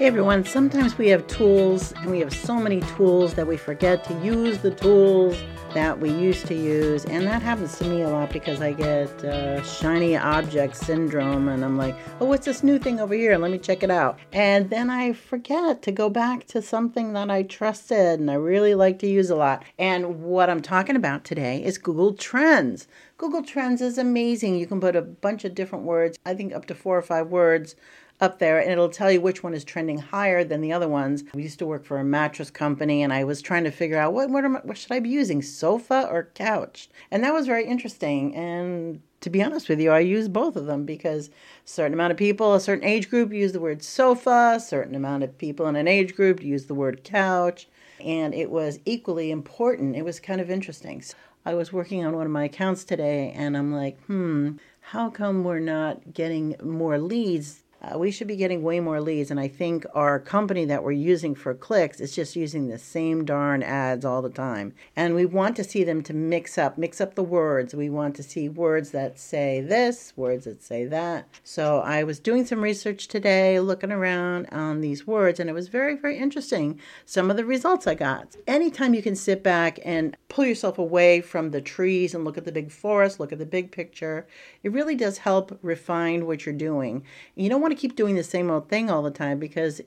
[0.00, 4.02] Hey everyone, sometimes we have tools and we have so many tools that we forget
[4.04, 5.36] to use the tools
[5.74, 7.04] that we used to use.
[7.04, 11.62] And that happens to me a lot because I get uh, shiny object syndrome and
[11.62, 13.36] I'm like, oh, what's this new thing over here?
[13.36, 14.18] Let me check it out.
[14.32, 18.74] And then I forget to go back to something that I trusted and I really
[18.74, 19.64] like to use a lot.
[19.78, 22.88] And what I'm talking about today is Google Trends.
[23.20, 24.58] Google Trends is amazing.
[24.58, 27.26] You can put a bunch of different words, I think up to four or five
[27.26, 27.76] words
[28.18, 31.22] up there and it'll tell you which one is trending higher than the other ones.
[31.34, 34.14] We used to work for a mattress company and I was trying to figure out
[34.14, 36.88] what what, am, what should I be using, sofa or couch?
[37.10, 40.64] And that was very interesting and to be honest with you, I use both of
[40.64, 41.32] them because a
[41.66, 45.24] certain amount of people, a certain age group use the word sofa, a certain amount
[45.24, 47.68] of people in an age group use the word couch,
[48.00, 49.94] and it was equally important.
[49.94, 51.02] It was kind of interesting.
[51.02, 55.08] So I was working on one of my accounts today and I'm like, hmm, how
[55.10, 59.30] come we're not getting more leads uh, we should be getting way more leads.
[59.30, 63.24] And I think our company that we're using for clicks is just using the same
[63.24, 64.74] darn ads all the time.
[64.94, 67.74] And we want to see them to mix up, mix up the words.
[67.74, 71.26] We want to see words that say this, words that say that.
[71.42, 75.68] So I was doing some research today, looking around on these words, and it was
[75.68, 76.78] very, very interesting.
[77.06, 78.36] Some of the results I got.
[78.46, 82.44] Anytime you can sit back and pull yourself away from the trees and look at
[82.44, 84.26] the big forest, look at the big picture,
[84.62, 87.04] it really does help refine what you're doing.
[87.34, 89.80] You don't want want to keep doing the same old thing all the time because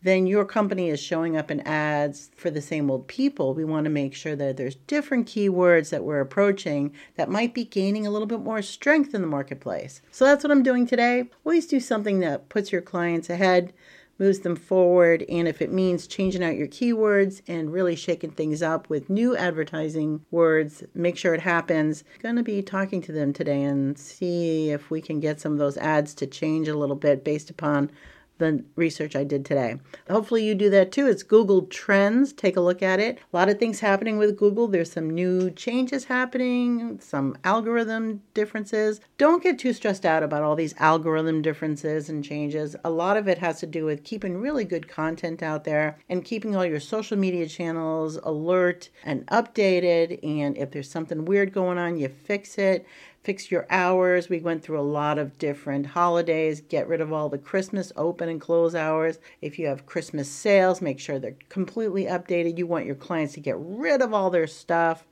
[0.00, 3.52] then your company is showing up in ads for the same old people.
[3.52, 7.64] We want to make sure that there's different keywords that we're approaching that might be
[7.64, 10.00] gaining a little bit more strength in the marketplace.
[10.10, 11.28] So that's what I'm doing today.
[11.44, 13.74] Always do something that puts your clients ahead,
[14.18, 18.62] moves them forward, and if it means changing out your keywords and really shaking things
[18.62, 22.04] up with new advertising words, make sure it happens.
[22.22, 25.58] Going to be talking to them today and see if we can get some of
[25.58, 27.90] those ads to change a little bit based upon
[28.38, 29.78] the research I did today.
[30.08, 31.06] Hopefully, you do that too.
[31.06, 32.32] It's Google Trends.
[32.32, 33.18] Take a look at it.
[33.32, 34.68] A lot of things happening with Google.
[34.68, 39.00] There's some new changes happening, some algorithm differences.
[39.18, 42.76] Don't get too stressed out about all these algorithm differences and changes.
[42.84, 46.24] A lot of it has to do with keeping really good content out there and
[46.24, 50.18] keeping all your social media channels alert and updated.
[50.22, 52.86] And if there's something weird going on, you fix it
[53.28, 54.30] fix your hours.
[54.30, 58.30] We went through a lot of different holidays, get rid of all the Christmas open
[58.30, 59.18] and close hours.
[59.42, 62.56] If you have Christmas sales, make sure they're completely updated.
[62.56, 65.04] You want your clients to get rid of all their stuff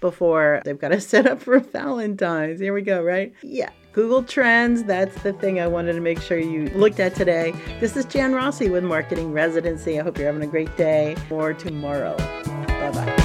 [0.00, 2.60] before they've got to set up for Valentine's.
[2.60, 3.34] Here we go, right?
[3.42, 3.70] Yeah.
[3.92, 7.52] Google Trends, that's the thing I wanted to make sure you looked at today.
[7.80, 9.98] This is Jan Rossi with Marketing Residency.
[9.98, 12.16] I hope you're having a great day or tomorrow.
[12.16, 13.15] Bye bye.